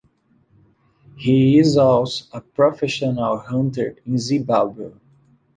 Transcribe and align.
He 1.15 1.59
is 1.59 1.77
also 1.77 2.25
a 2.35 2.41
professional 2.41 3.37
hunter 3.37 3.97
in 4.03 4.17
Zimbabwe. 4.17 4.93